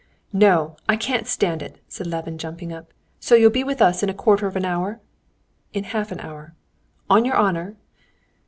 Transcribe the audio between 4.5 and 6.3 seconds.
an hour." "In half an